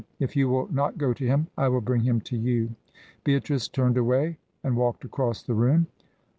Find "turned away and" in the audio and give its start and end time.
3.67-4.75